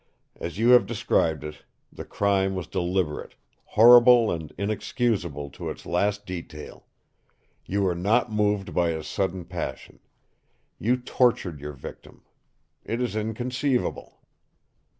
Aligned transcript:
"As 0.35 0.57
you 0.57 0.69
have 0.69 0.87
described 0.87 1.43
it, 1.43 1.63
the 1.93 2.03
crime 2.05 2.55
was 2.55 2.65
deliberate 2.65 3.35
horrible 3.77 4.31
and 4.31 4.51
inexcusable 4.57 5.51
to 5.51 5.69
its 5.69 5.85
last 5.85 6.25
detail. 6.25 6.87
You 7.67 7.83
were 7.83 7.93
not 7.93 8.31
moved 8.31 8.73
by 8.73 8.89
a 8.89 9.03
sudden 9.03 9.45
passion. 9.45 9.99
You 10.79 10.97
tortured 10.97 11.59
your 11.59 11.73
victim. 11.73 12.23
It 12.83 12.99
is 12.99 13.15
inconceivable!" 13.15 14.21